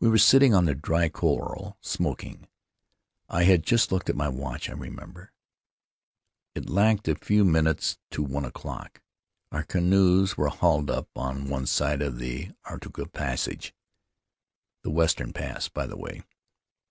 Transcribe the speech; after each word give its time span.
"We 0.00 0.08
were 0.08 0.16
sitting 0.16 0.54
on 0.54 0.64
the 0.64 0.74
dry 0.74 1.10
coral, 1.10 1.76
smoking. 1.82 2.48
I 3.28 3.42
had 3.42 3.46
Faery 3.46 3.48
Lands 3.48 3.48
of 3.48 3.48
the 3.48 3.52
South 3.52 3.58
Seas 3.58 3.68
just 3.68 3.92
looked 3.92 4.08
at 4.08 4.16
my 4.16 4.28
watch, 4.30 4.70
I 4.70 4.72
remember; 4.72 5.32
it 6.54 6.70
lacked 6.70 7.06
a 7.06 7.14
few 7.14 7.44
minutes 7.44 7.98
to 8.12 8.22
one 8.22 8.46
o'clock. 8.46 9.02
Our 9.52 9.64
canoes 9.64 10.38
were 10.38 10.48
hauled 10.48 10.90
up 10.90 11.10
on 11.14 11.50
one 11.50 11.66
side 11.66 12.00
of 12.00 12.16
the 12.18 12.52
Arutunga 12.64 13.12
Passage— 13.12 13.74
the 14.84 14.90
western 14.90 15.34
pass, 15.34 15.68
by 15.68 15.86
the 15.86 15.98
way. 15.98 16.22